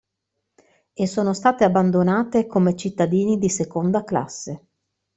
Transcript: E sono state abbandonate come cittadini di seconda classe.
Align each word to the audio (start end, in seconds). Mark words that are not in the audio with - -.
E 0.93 1.05
sono 1.05 1.31
state 1.35 1.63
abbandonate 1.63 2.47
come 2.47 2.75
cittadini 2.75 3.37
di 3.37 3.49
seconda 3.49 4.03
classe. 4.03 4.65